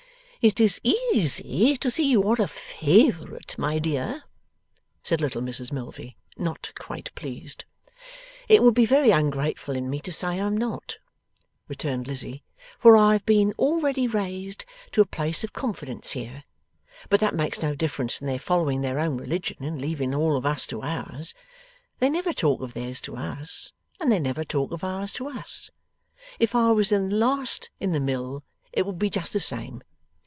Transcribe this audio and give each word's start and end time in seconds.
'It 0.43 0.59
is 0.59 0.81
easy 0.83 1.77
to 1.77 1.91
see 1.91 2.09
you're 2.09 2.41
a 2.41 2.47
favourite, 2.47 3.55
my 3.59 3.77
dear,' 3.77 4.23
said 5.03 5.21
little 5.21 5.39
Mrs 5.43 5.71
Milvey, 5.71 6.17
not 6.35 6.71
quite 6.79 7.13
pleased. 7.13 7.63
'It 8.49 8.63
would 8.63 8.73
be 8.73 8.87
very 8.87 9.11
ungrateful 9.11 9.75
in 9.75 9.87
me 9.87 9.99
to 9.99 10.11
say 10.11 10.29
I 10.29 10.35
am 10.37 10.57
not,' 10.57 10.97
returned 11.67 12.07
Lizzie, 12.07 12.41
'for 12.79 12.97
I 12.97 13.13
have 13.13 13.25
been 13.27 13.53
already 13.59 14.07
raised 14.07 14.65
to 14.93 15.01
a 15.01 15.05
place 15.05 15.43
of 15.43 15.53
confidence 15.53 16.13
here. 16.13 16.45
But 17.07 17.19
that 17.19 17.35
makes 17.35 17.61
no 17.61 17.75
difference 17.75 18.19
in 18.19 18.25
their 18.25 18.39
following 18.39 18.81
their 18.81 18.99
own 18.99 19.17
religion 19.17 19.63
and 19.63 19.79
leaving 19.79 20.15
all 20.15 20.35
of 20.35 20.43
us 20.47 20.65
to 20.73 20.81
ours. 20.81 21.35
They 21.99 22.09
never 22.09 22.33
talk 22.33 22.61
of 22.63 22.73
theirs 22.73 22.99
to 23.01 23.15
us, 23.15 23.73
and 23.99 24.11
they 24.11 24.17
never 24.17 24.43
talk 24.43 24.71
of 24.71 24.83
ours 24.83 25.13
to 25.13 25.29
us. 25.29 25.69
If 26.39 26.55
I 26.55 26.71
was 26.71 26.89
the 26.89 26.97
last 26.97 27.69
in 27.79 27.91
the 27.91 27.99
mill, 27.99 28.43
it 28.73 28.87
would 28.87 28.97
be 28.97 29.11
just 29.11 29.33
the 29.33 29.39
same. 29.39 29.83